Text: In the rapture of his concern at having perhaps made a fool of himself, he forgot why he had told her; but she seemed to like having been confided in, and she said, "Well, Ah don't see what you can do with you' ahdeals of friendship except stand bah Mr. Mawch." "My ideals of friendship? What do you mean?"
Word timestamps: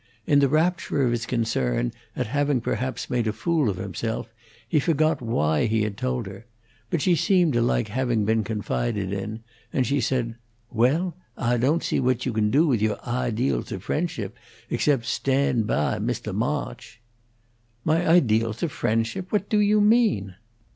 In 0.25 0.39
the 0.39 0.49
rapture 0.49 1.03
of 1.03 1.11
his 1.11 1.27
concern 1.27 1.91
at 2.15 2.25
having 2.25 2.59
perhaps 2.59 3.07
made 3.07 3.27
a 3.27 3.31
fool 3.31 3.69
of 3.69 3.77
himself, 3.77 4.33
he 4.67 4.79
forgot 4.79 5.21
why 5.21 5.67
he 5.67 5.83
had 5.83 5.95
told 5.95 6.25
her; 6.25 6.47
but 6.89 7.03
she 7.03 7.15
seemed 7.15 7.53
to 7.53 7.61
like 7.61 7.87
having 7.89 8.25
been 8.25 8.43
confided 8.43 9.13
in, 9.13 9.43
and 9.71 9.85
she 9.85 10.01
said, 10.01 10.37
"Well, 10.71 11.15
Ah 11.37 11.55
don't 11.57 11.83
see 11.83 11.99
what 11.99 12.25
you 12.25 12.33
can 12.33 12.49
do 12.49 12.65
with 12.65 12.81
you' 12.81 12.95
ahdeals 13.05 13.71
of 13.71 13.83
friendship 13.83 14.35
except 14.71 15.05
stand 15.05 15.67
bah 15.67 15.99
Mr. 15.99 16.33
Mawch." 16.33 16.99
"My 17.83 18.03
ideals 18.09 18.63
of 18.63 18.71
friendship? 18.71 19.31
What 19.31 19.49
do 19.49 19.59
you 19.59 19.79
mean?" 19.79 20.33